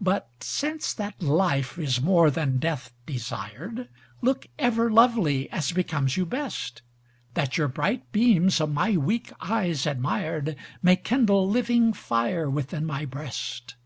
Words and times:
But 0.00 0.28
since 0.40 0.92
that 0.94 1.22
life 1.22 1.78
is 1.78 2.00
more 2.02 2.28
than 2.28 2.58
death 2.58 2.92
desired, 3.06 3.88
Look 4.20 4.48
ever 4.58 4.90
lovely, 4.90 5.48
as 5.52 5.70
becomes 5.70 6.16
you 6.16 6.26
best, 6.26 6.82
That 7.34 7.56
your 7.56 7.68
bright 7.68 8.10
beams 8.10 8.60
of 8.60 8.72
my 8.72 8.96
weak 8.96 9.30
eyes 9.40 9.86
admired, 9.86 10.56
May 10.82 10.96
kindle 10.96 11.48
living 11.48 11.92
fire 11.92 12.50
within 12.50 12.84
my 12.84 13.04
breast. 13.04 13.76